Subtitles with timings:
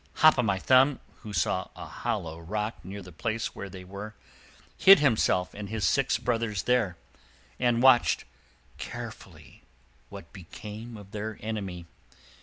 [0.15, 4.15] Hop o' My Thumb, who saw a hollow rock near the place where they were,
[4.75, 6.97] hid himself and his six brothers there,
[7.59, 8.25] and watched
[8.79, 9.61] carefully
[10.09, 11.85] what became of their enemy.